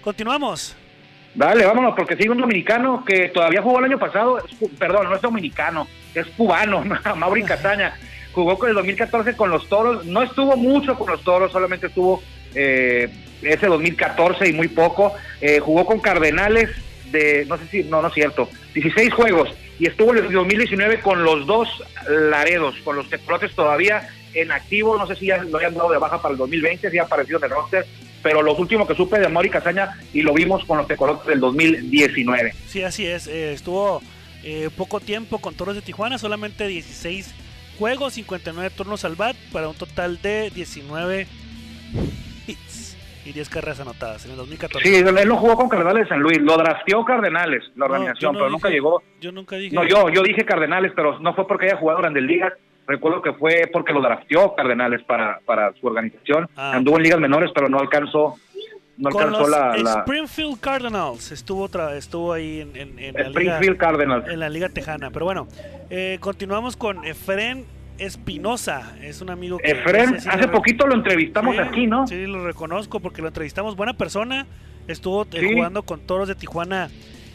[0.02, 0.76] continuamos.
[1.34, 4.38] Dale, vámonos, porque sigue un dominicano que todavía jugó el año pasado,
[4.78, 6.82] perdón, no es dominicano, es cubano,
[7.16, 7.94] Mauri Castaña.
[8.32, 12.22] Jugó con el 2014 con los Toros, no estuvo mucho con los Toros, solamente estuvo
[12.54, 13.08] eh,
[13.42, 15.14] ese 2014 y muy poco.
[15.40, 16.70] Eh, jugó con Cardenales
[17.10, 21.00] de, no sé si, no, no es cierto, 16 juegos y estuvo en el 2019
[21.00, 21.68] con los dos
[22.08, 25.98] Laredos, con los Tecolotes todavía en activo, no sé si ya lo hayan dado de
[25.98, 27.86] baja para el 2020, si ha aparecido en el roster,
[28.22, 31.40] pero los últimos que supe de Mauri Castaña y lo vimos con los Tecolotes del
[31.40, 32.52] 2019.
[32.66, 33.26] Sí, así es.
[33.26, 34.02] eh, estuvo
[34.42, 37.34] eh, poco tiempo con Toros de Tijuana, solamente 16
[37.78, 41.26] juegos, 59 turnos al bat para un total de 19
[42.48, 44.88] hits y 10 carreras anotadas en el 2014.
[44.88, 48.20] Sí, él no jugó con Cardenales de San Luis, lo drafteó Cardenales, la No, organización,
[48.20, 49.02] yo no pero nunca dije- llegó.
[49.20, 49.74] Yo nunca dije.
[49.74, 52.52] No, yo, yo dije Cardenales, pero no fue porque haya jugado Grandes Ligas.
[52.86, 56.48] Recuerdo que fue porque lo drafteó Cardenales para, para su organización.
[56.56, 56.72] Ah.
[56.74, 58.36] Anduvo en ligas menores, pero no alcanzó,
[58.96, 63.12] no con alcanzó los la, la Springfield Cardinals estuvo otra, estuvo ahí en, en- en
[63.14, 64.28] la Springfield liga, Cardinals.
[64.28, 65.10] en la liga tejana.
[65.10, 65.48] Pero bueno,
[65.90, 67.66] eh, continuamos con Efren
[67.98, 68.96] Espinosa.
[69.02, 72.06] Es un amigo que Efren, hace poquito lo entrevistamos Sí, aquí, ¿no?
[72.06, 73.76] Sí, lo reconozco porque lo entrevistamos.
[73.76, 74.46] Buena persona.
[74.86, 76.88] Estuvo eh, jugando con Toros de Tijuana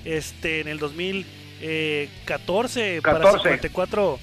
[0.06, 3.38] este en el 2014 para 14.
[3.44, 4.20] 54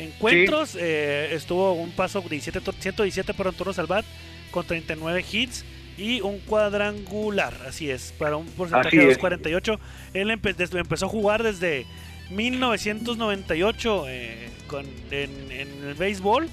[0.00, 0.76] encuentros.
[0.78, 4.04] Eh, estuvo un paso 17, to- 117 para un Toros al bat
[4.50, 5.64] con 39 hits
[5.96, 7.54] y un cuadrangular.
[7.68, 9.18] Así es, para un porcentaje Así de es.
[9.18, 9.78] 2.48.
[10.12, 11.86] Él empe- empezó a jugar desde
[12.30, 16.48] 1998 eh, con, en, en el béisbol.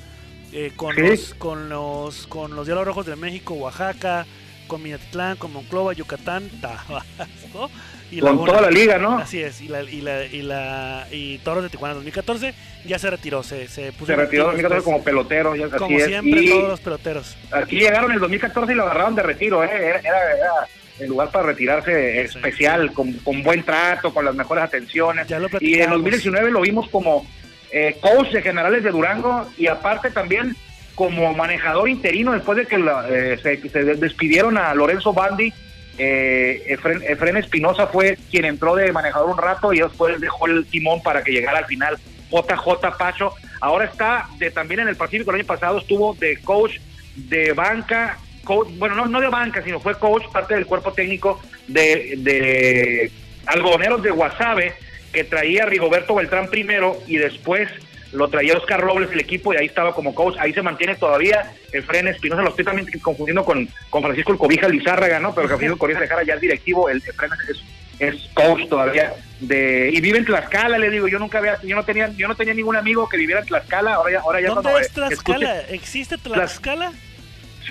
[0.53, 1.01] eh, con, Sí.
[1.01, 4.25] los, con los con los Diablos Rojos de México, Oaxaca,
[4.67, 7.69] con Minatitlán, con Monclova, Yucatán, Tabasco
[8.11, 8.51] y Con Laguna.
[8.51, 9.17] toda la liga, ¿no?
[9.17, 12.53] Así es, y la, y la, y la y Toros de Tijuana 2014
[12.85, 14.83] ya se retiró, se, se puso Se retiró en inactivo 2014 después.
[14.83, 17.37] como pelotero, ya como siempre todos los peloteros.
[17.51, 19.69] aquí llegaron en el 2014 y lo agarraron de retiro, ¿eh?
[19.71, 20.51] Era, era- era
[20.99, 22.37] el lugar para retirarse Sí.
[22.37, 25.29] especial, con, con buen trato, con las mejores atenciones.
[25.29, 25.89] Y en platicamos.
[25.97, 27.25] 2019 lo vimos como
[27.71, 30.55] eh, coach de generales de Durango y aparte también
[30.95, 35.53] como manejador interino después de que la- eh, se, se despidieron a Lorenzo Bandi.
[35.97, 40.65] Eh, Efren, Efren Espinosa fue quien entró de manejador un rato y después dejó el
[40.65, 41.97] timón para que llegara al final
[42.31, 43.33] JJ Pacho.
[43.59, 46.77] Ahora está de, también en el Pacífico, el año pasado estuvo de coach
[47.15, 51.41] de banca, coach, bueno, no, no de banca, sino fue coach, parte del cuerpo técnico
[51.67, 53.11] de, de
[53.45, 54.73] algodoneros de Guasave,
[55.13, 57.69] que traía a Rigoberto Beltrán primero y después
[58.13, 61.51] lo traía Oscar Robles el equipo y ahí estaba como coach, ahí se mantiene todavía
[61.71, 65.33] Efren Espinosa, lo estoy también confundiendo con, con Francisco el Cobija Lizárraga, ¿no?
[65.33, 67.63] Pero Francisco el Cobija Lizárraga ya es directivo, el Efren es,
[67.99, 71.83] es coach todavía de y vive en Tlaxcala, le digo, yo nunca había, yo no
[71.85, 74.61] tenía, yo no tenía ningún amigo que viviera en Tlaxcala, ahora ya, ahora ya ¿Dónde
[74.63, 75.61] cuando, es eh, Tlaxcala?
[75.61, 76.91] escuche- ¿Existe Tlaxcala?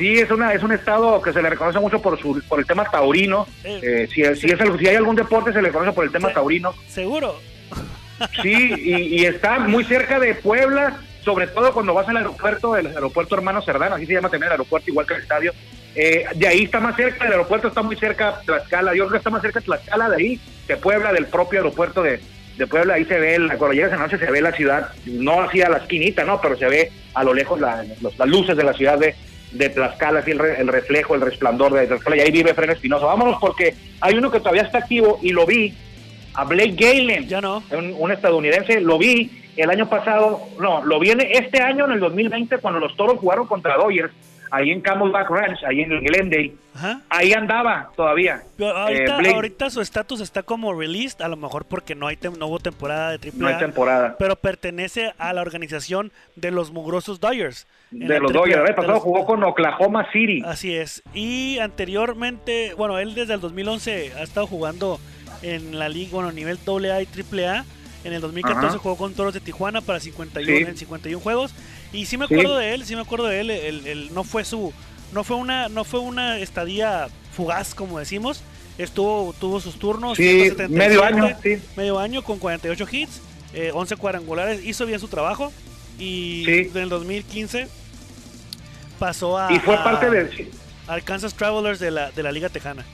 [0.00, 2.64] Sí, es una es un estado que se le reconoce mucho por su por el
[2.64, 3.46] tema taurino.
[3.62, 6.72] Eh, si, si es si hay algún deporte se le conoce por el tema taurino.
[6.88, 7.38] Seguro.
[8.40, 12.86] Sí, y, y está muy cerca de Puebla, sobre todo cuando vas al aeropuerto, el
[12.86, 15.52] aeropuerto Hermano Cerdán, así se llama también el aeropuerto, igual que el estadio.
[15.94, 19.16] Eh, de ahí está más cerca, el aeropuerto está muy cerca Tlaxcala, yo creo que
[19.18, 22.20] está más cerca Tlaxcala de ahí, de Puebla, del propio aeropuerto de,
[22.56, 24.92] de Puebla, ahí se ve, el- cuando llegas en la noche se ve la ciudad,
[25.04, 26.40] no así a la esquinita, ¿no?
[26.40, 29.14] Pero se ve a lo lejos la- los- las luces de la ciudad de,
[29.52, 32.70] de Tlaxcala, así el, re- el reflejo, el resplandor de Tlaxcala, y ahí vive Fren
[32.70, 33.06] Espinosa.
[33.06, 35.74] Vámonos porque hay uno que todavía está activo y lo vi,
[36.34, 37.62] a Blake Galen, Ya no.
[37.72, 41.92] un, un estadounidense, lo vi el año pasado, no, lo vi en este año, en
[41.92, 44.12] el 2020, cuando los Toros jugaron contra Dodgers,
[44.52, 47.00] ahí en Camelback Ranch, ahí en el Glendale, Ajá.
[47.08, 48.42] ahí andaba todavía.
[48.56, 52.18] Pero ahorita, Eh, ahorita su estatus está como released, a lo mejor porque no hay
[52.38, 54.16] no hubo temporada de triple No hay temporada.
[54.18, 57.66] pero pertenece a la organización de los mugrosos Dodgers.
[57.90, 60.42] De los Dodgers, el año pasado los- jugó con Oklahoma City.
[60.44, 61.02] Así es.
[61.12, 65.00] Y anteriormente, bueno, él desde el 2011 ha estado jugando
[65.42, 67.64] en la liga, bueno, nivel AA y AAA.
[68.04, 68.78] En el 2014 Ajá.
[68.78, 70.70] jugó con Toros de Tijuana para 51 Sí.
[70.70, 71.54] en 51 juegos
[71.92, 72.32] y sí me Sí.
[72.34, 74.72] acuerdo de él, sí me acuerdo de él, el- el- no fue su
[75.12, 78.42] no fue una no fue una estadía fugaz como decimos.
[78.78, 81.58] Estuvo tuvo sus turnos, Sí, 177, medio año, sí.
[81.76, 83.20] medio año con 48 hits,
[83.52, 85.52] eh, 11 cuadrangulares, hizo bien su trabajo
[85.98, 86.70] y Sí.
[86.74, 87.68] en el 2015
[89.00, 90.48] pasó a Y fue a- parte de...
[90.86, 92.84] al Kansas Travelers de la, de la Liga Tejana.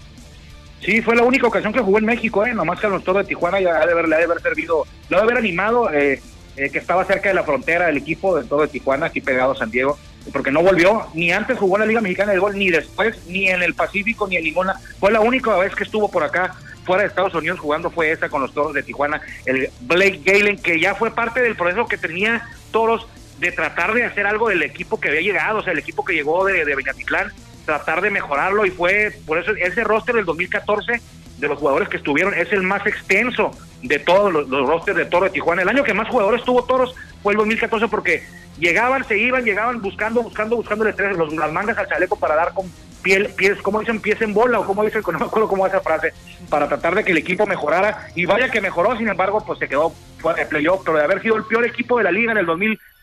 [0.83, 2.55] Sí, fue la única ocasión que jugó en México, ¿eh?
[2.55, 4.41] Nomás que a los toros de Tijuana ya ha de haber, le ha de haber
[4.41, 6.23] servido, le ha de haber animado, eh,
[6.57, 9.53] eh, que estaba cerca de la frontera del equipo de todo de Tijuana, aquí pegado
[9.53, 9.99] a San Diego,
[10.33, 13.49] porque no volvió, ni antes jugó en la Liga Mexicana de Gol, ni después, ni
[13.49, 14.75] en el Pacífico, ni en ninguna.
[15.01, 18.29] Fue la única vez que estuvo por acá, fuera de Estados Unidos, jugando, fue esa
[18.29, 21.97] con los toros de Tijuana, el Blake Galen, que ya fue parte del proceso que
[21.97, 23.07] tenía toros
[23.39, 26.15] de tratar de hacer algo del equipo que había llegado, o sea, el equipo que
[26.15, 27.33] llegó de, de Beñatitlán,
[27.65, 31.01] tratar de mejorarlo y fue por eso ese roster del 2014
[31.39, 33.51] de los jugadores que estuvieron es el más extenso
[33.83, 35.63] de todos los, los rosters de Toro de Tijuana.
[35.63, 38.25] El año que más jugadores tuvo Toros fue el 2014 porque
[38.59, 42.55] llegaban, se iban, llegaban buscando, buscando, buscándole tres, los, las mangas al chaleco para dar
[42.55, 42.71] con
[43.03, 44.01] piel, pies, ¿cómo dicen?
[44.01, 46.13] Pies en bola o cómo dicen, no me acuerdo cómo es esa frase,
[46.49, 49.69] para tratar de que el equipo mejorara y vaya que mejoró, sin embargo, pues se
[49.69, 52.39] quedó fuera de playoff, pero de haber sido el peor equipo de la liga en
[52.39, 52.47] el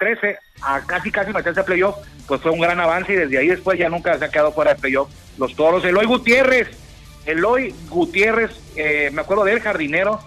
[0.03, 1.95] 2013 a casi casi meterse a playoff,
[2.27, 4.73] pues fue un gran avance y desde ahí después ya nunca se ha quedado fuera
[4.73, 5.83] de playoff los toros.
[5.83, 6.69] Eloy Gutiérrez,
[7.25, 10.19] Eloy Gutiérrez, eh, me acuerdo de él, jardinero,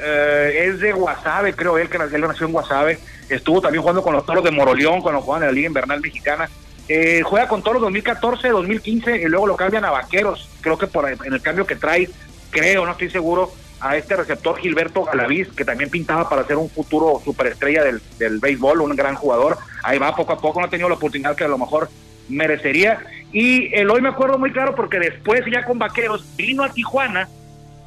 [0.00, 4.14] eh, es de Guasave, creo él, que él nació en Guasave, estuvo también jugando con
[4.14, 6.48] los toros de Moroleón cuando jugaban en la Liga Invernal Mexicana.
[6.88, 10.48] Eh, juega con toros 2014, 2015 y luego lo cambian a Vaqueros.
[10.62, 12.08] Creo que por en el cambio que trae,
[12.50, 16.68] creo, no estoy seguro, a este receptor Gilberto Galaviz, que también pintaba para ser un
[16.68, 19.56] futuro superestrella del, del béisbol, un gran jugador.
[19.82, 21.88] Ahí va poco a poco, no ha tenido la oportunidad que a lo mejor
[22.28, 23.00] merecería.
[23.32, 27.28] Y el hoy me acuerdo muy claro porque después ya con Vaqueros vino a Tijuana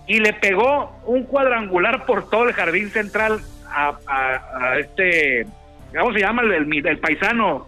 [0.07, 5.45] y le pegó un cuadrangular por todo el jardín central a, a- a este,
[5.97, 6.41] ¿cómo se llama?
[6.43, 7.67] El, el- el paisano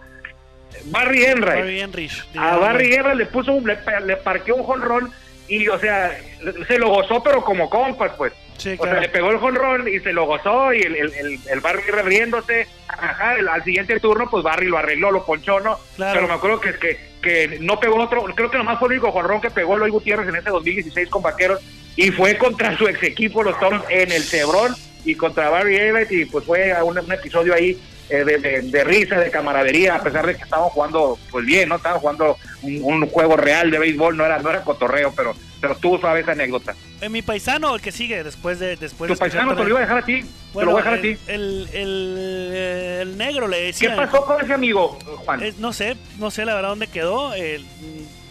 [0.86, 1.60] Barry Enright.
[1.60, 2.24] Barry Enrich.
[2.36, 2.56] A.
[2.56, 5.10] Barry Guerra le puso un, le, le parqueó un jonrón
[5.48, 6.18] y, o sea,
[6.66, 8.32] se lo gozó, pero como compas, pues.
[8.56, 11.38] Sí, O sea, le pegó el jonrón y se lo gozó y el, el, el,
[11.50, 12.66] el Barry Guerra riéndose.
[12.88, 15.76] Ajá, el- al siguiente turno, pues Barry lo arregló, lo ponchó, ¿no?
[15.96, 16.14] Claro.
[16.14, 19.10] Pero me acuerdo que, que, que no pegó otro, creo que nomás fue el único
[19.10, 21.60] jonrón que pegó Eloy Gutiérrez en ese 2016 con Vaqueros
[21.96, 26.12] y fue contra su ex equipo, los Toros, en el Cebrón y contra Barry Everett
[26.12, 27.76] y pues fue un, un episodio ahí
[28.10, 31.68] eh, de, de- de risa, de camaradería, a pesar de que estaban jugando pues bien,
[31.68, 31.76] ¿no?
[31.76, 35.76] Estaban jugando un, un juego real de béisbol, no era, no era cotorreo, pero, pero
[35.76, 36.74] tuvo suave esa anécdota.
[37.00, 39.78] Eh, mi paisano, el que sigue después de después Tu de paisano te lo iba
[39.78, 41.18] a dejar a ti, te lo voy a dejar a el, ti.
[41.26, 42.54] el, el-
[43.00, 43.96] el negro le ¿Qué decía.
[43.96, 45.42] pasó con ese amigo, Juan?
[45.42, 47.34] Eh, no sé, no sé la verdad dónde quedó.
[47.34, 47.60] eh,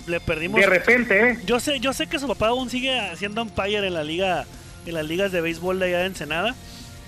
[0.05, 0.59] le perdimos.
[0.59, 1.37] De repente, ¿eh?
[1.45, 4.45] Yo sé, yo sé que su papá aún sigue haciendo umpire en la liga,
[4.85, 6.55] en las ligas de béisbol de allá de Ensenada.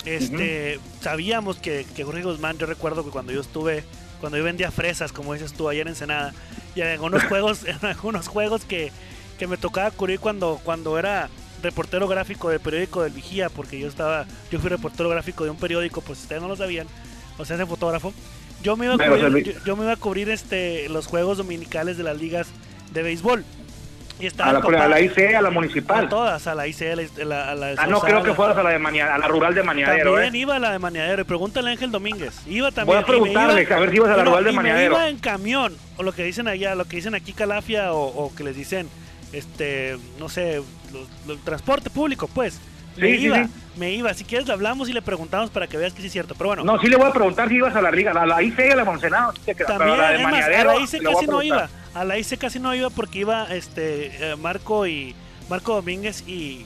[0.06, 3.84] Este, sabíamos que, que Jorge Guzmán, yo recuerdo que cuando yo estuve,
[4.20, 6.34] cuando yo vendía fresas, como dices tú, ayer en Ensenada,
[6.76, 8.92] y en algunos juegos, en algunos juegos que,
[9.40, 11.30] que me tocaba cubrir cuando, cuando era
[11.64, 15.58] reportero gráfico del periódico del Vigía, porque yo estaba, yo fui reportero gráfico de un
[15.58, 16.88] periódico, pues ustedes no lo sabían,
[17.38, 18.14] o sea, ese fotógrafo.
[18.62, 22.04] Yo me iba a cubrir, yo me iba a cubrir este los juegos dominicales de
[22.04, 22.48] las ligas
[22.94, 23.44] de béisbol.
[24.18, 26.08] Y A la, a la IC, a la a municipal.
[26.08, 28.64] todas, a la ICL, a la, a la de Ah, no, creo que fueras a
[28.64, 30.38] la, de Mania- a la rural de Maniadero, También ¿eh?
[30.38, 31.22] iba a la de Maniadero.
[31.22, 32.34] Y pregúntale a Ángel Domínguez.
[32.48, 32.96] Iba también.
[32.96, 34.96] Voy a preguntarle, iba- a ver si ibas a la no, rural de y Maniadero.
[34.96, 38.06] Me iba en camión, o lo que dicen allá, lo que dicen aquí Calafia, o,
[38.06, 38.88] o que les dicen,
[39.34, 40.62] este, no sé,
[40.94, 42.60] los- los- transporte público, pues.
[42.98, 43.52] Me Sí, sí, iba, sí.
[43.78, 44.14] me iba.
[44.14, 46.36] Si quieres, le hablamos y le preguntamos para que veas que sí es cierto.
[46.36, 48.42] Pero bueno, No, sí le voy a preguntar si ibas a la Riga, a la
[48.42, 49.34] IC y a la Monsenado.
[49.34, 51.70] sí También, la de es más, a la a casi no iba.
[51.94, 55.16] A la ICE casi no iba porque iba este eh, Marco y
[55.50, 56.66] Marco Domínguez y,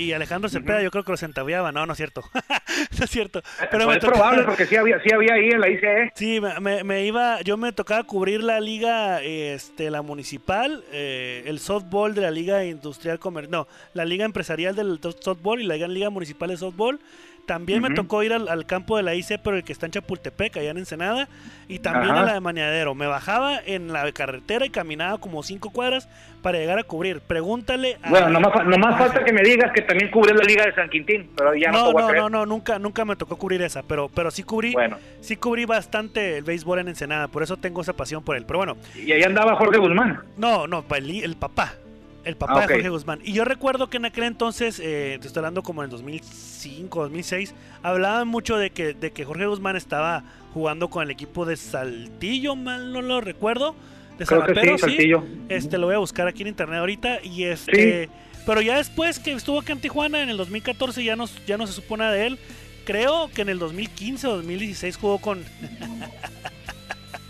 [0.00, 1.72] y Alejandro Cepeda yo creo que lo centaviaba.
[1.72, 2.22] No, no es cierto.
[2.98, 3.42] no es cierto.
[3.70, 6.12] Pero pues es probable porque sí había, sí había ahí en la ICE.
[6.14, 11.58] Sí, me, me, iba, yo me tocaba cubrir la liga, este, la municipal, eh, el
[11.58, 16.10] softball de la liga industrial comercial, no, la liga empresarial del softball y la liga
[16.10, 17.00] municipal de softball.
[17.46, 20.56] También me tocó ir al, campo de la IC, pero el que está en Chapultepec,
[20.56, 21.28] allá en Ensenada,
[21.66, 22.94] y también a la de Mañadero.
[22.94, 26.08] Me bajaba en la carretera y caminaba como cinco cuadras
[26.42, 27.20] para llegar a cubrir.
[27.20, 28.10] Pregúntale a...
[28.10, 31.30] Bueno, nomás, nomás falta que me digas que también cubre la Liga de San Quintín,
[31.36, 34.30] pero ya no No, no, no, no, nunca, nunca me tocó cubrir esa, pero, pero
[34.30, 34.98] sí cubrí, bueno.
[35.20, 38.44] sí cubrí bastante el béisbol en Ensenada, por eso tengo esa pasión por él.
[38.46, 38.76] Pero bueno.
[38.94, 40.20] ¿Y ahí andaba Jorge Guzmán?
[40.36, 41.74] No, no, el papá.
[42.22, 43.20] El papá ah, de Jorge Guzmán.
[43.24, 47.54] Y yo recuerdo que en aquel entonces, eh, te estoy hablando como en 2005, 2006,
[47.82, 50.22] hablaban mucho de que, de que Jorge Guzmán estaba
[50.52, 53.74] jugando con el equipo de Saltillo, mal no lo recuerdo.
[54.20, 55.24] De Creo sí, Saltillo.
[55.48, 57.20] Este, lo voy a buscar aquí en internet ahorita.
[57.22, 58.10] Y este,
[58.44, 61.66] Pero ya después que estuvo aquí en Tijuana, en el 2014 ya no, ya no
[61.66, 62.38] se supo nada de él.
[62.84, 65.42] Creo que en el 2015 o 2016 jugó con...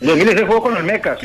[0.01, 1.21] 2016 jugó con el Mecas.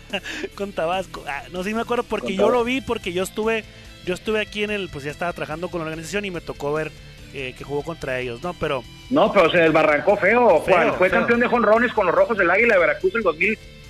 [0.56, 1.22] con Tabasco.
[1.28, 3.64] Ah, no sé me acuerdo porque yo lo vi porque yo estuve
[4.04, 6.72] yo estuve aquí en el pues ya estaba trabajando con la organización y me tocó
[6.72, 6.90] ver
[7.34, 8.54] eh, que jugó contra ellos, ¿no?
[8.54, 10.94] Pero No, pero se desbarrancó feo, Juan.
[10.94, 13.22] Fue campeón de jonrones con los Rojos del Águila de Veracruz en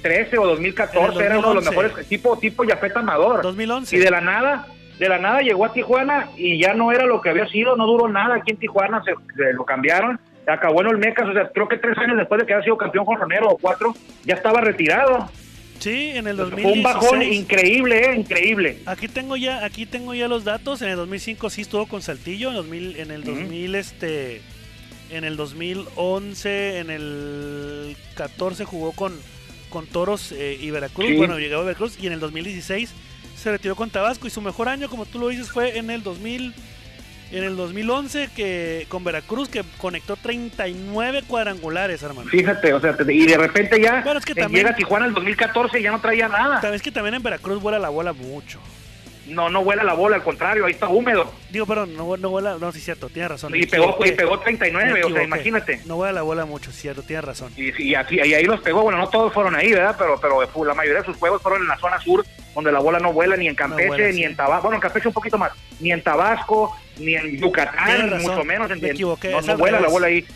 [0.05, 3.43] 2013 o 2014, era uno de los mejores tipo tipo Yafeta Amador.
[3.43, 3.97] 2011.
[3.97, 4.67] Y de la nada
[4.99, 7.85] de la nada llegó a Tijuana y ya no era lo que había sido, no
[7.87, 10.21] duró nada aquí en Tijuana, se lo cambiaron
[10.53, 13.05] acabó en Olmecas, o sea, creo que tres años después de que había sido campeón
[13.05, 15.31] jonronero o cuatro, ya estaba retirado.
[15.79, 16.62] Sí, en el 2016.
[16.62, 18.14] Fue un bajón increíble, ¿eh?
[18.14, 18.79] increíble.
[18.87, 20.83] Aquí tengo ya, aquí tengo ya los datos.
[20.83, 24.40] En el 2005 sí estuvo con Saltillo, en, 2000, en el 2000 este,
[25.11, 29.19] en el 2011, en el 14 jugó con
[29.75, 31.17] con Toros eh, y Veracruz.
[31.17, 32.95] Bueno, llegó a Veracruz y en el 2016
[33.37, 36.05] se retiró con Tabasco y su mejor año, como tú lo dices, fue en el
[36.05, 36.55] 2000
[37.33, 42.31] en el 2011 que con Veracruz que conectó 39 cuadrangulares, hermano.
[42.31, 44.05] Fíjate, o sea, y de repente ya
[44.49, 46.61] llega a Tijuana el 2014 y ya no traía nada.
[46.61, 48.61] Sabes que también en Veracruz vuela la bola mucho.
[49.27, 51.33] No, no vuela la bola, al contrario, ahí está húmedo.
[51.51, 53.55] Digo, perdón, no, no vuela, no, sí, cierto, tienes razón.
[53.55, 55.81] Y pegó, y pegó 39, o sea, imagínate.
[55.87, 57.53] No vuela la bola mucho, cierto, tienes razón.
[57.57, 59.97] Y, y, y, ahí los pegó, bueno, no todos fueron ahí, ¿verdad?
[59.99, 62.99] Pero, pero la mayoría de sus juegos fueron en la zona sur, donde la bola
[62.99, 65.91] no vuela ni en Campeche, ni en Tabasco, bueno, en Campeche un poquito más, ni
[65.91, 68.71] en Tabasco, ni en Yucatán, mucho menos.
[68.71, 70.27] En, Me equivoqué, no, no vuela la bola ahí.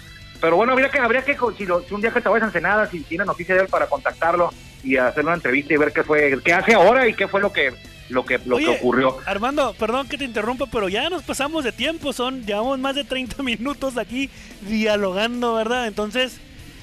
[0.40, 2.86] Pero bueno, habría que, habría que si, si un día que te vayas a Ensenada,
[2.86, 4.52] si tiene noticia de él, para contactarlo
[4.84, 7.52] y hacerle una entrevista y ver qué fue, qué hace ahora y qué fue lo
[7.52, 7.72] que
[8.08, 9.18] lo que lo que ocurrió.
[9.26, 13.04] Armando, perdón que te interrumpa, pero ya nos pasamos de tiempo, son llevamos más de
[13.04, 14.30] 30 minutos aquí
[14.62, 15.86] dialogando, ¿verdad?
[15.86, 16.40] Entonces,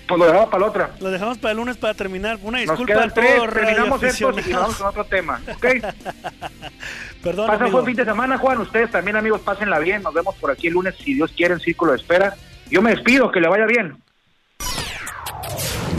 [0.08, 0.92] pues lo dejamos para la otra.
[1.00, 2.38] Lo dejamos para el lunes para terminar.
[2.44, 5.66] Una disculpa Nos quedan terminamos esto y vamos con otro tema, ¿ok?
[7.24, 8.60] Perdón, Pasen buen fin de semana, Juan.
[8.60, 10.04] Ustedes también, amigos, pásenla bien.
[10.04, 12.36] Nos vemos por aquí el lunes, si Dios quiere, en Círculo de Espera.
[12.70, 13.98] Yo me despido, que le vaya bien.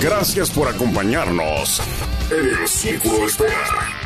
[0.00, 1.82] Gracias por acompañarnos
[2.30, 4.05] en el Círculo de Espera.